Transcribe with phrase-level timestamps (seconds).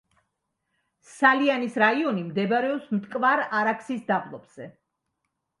[1.09, 4.71] სალიანის რაიონი მდებარეობს მტკვარ-არაქსის დაბლობზე.